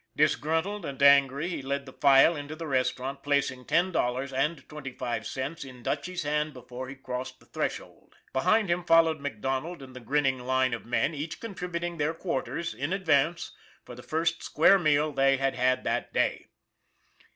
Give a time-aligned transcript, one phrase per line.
[0.15, 4.91] Disgruntled and angry, he led the file into the restaurant, placing ten dollars and twenty
[4.91, 8.15] five cents in Dutchy's hand before he crossed the threshold.
[8.33, 12.93] Behind him followed MacDonald and the grinning line of men, each contributing their quarters in
[12.93, 13.51] advance
[13.85, 16.47] for the first square meal they had had that day.